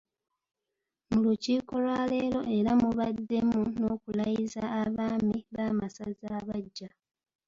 Mu 1.09 1.17
Lukiiko 1.25 1.73
lwaleero 1.83 2.41
era 2.57 2.71
mubaddemu 2.81 3.61
n'okulayiza 3.79 4.63
abaami 4.81 5.37
b'amasaza 5.53 6.27
abaggya. 6.39 6.89